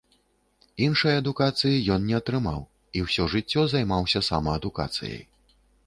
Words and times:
Іншай 0.85 1.13
адукацыі 1.21 1.83
ён 1.97 2.09
не 2.09 2.15
атрымаў, 2.21 2.59
і 2.97 3.05
ўсё 3.09 3.29
жыццё 3.37 3.61
займаўся 3.75 4.27
самаадукацыяй. 4.33 5.23